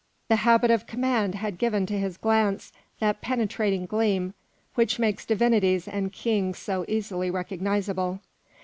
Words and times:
The 0.29 0.37
habit 0.37 0.71
of 0.71 0.87
command 0.87 1.35
had 1.35 1.59
given 1.59 1.85
to 1.85 1.95
his 1.99 2.17
glance 2.17 2.73
that 2.99 3.21
penetrating 3.21 3.85
gleam 3.85 4.33
which 4.73 4.97
makes 4.97 5.27
divinities 5.27 5.87
and 5.87 6.11
kings 6.11 6.57
so 6.57 6.85
easily 6.87 7.29
recognisable. 7.29 8.19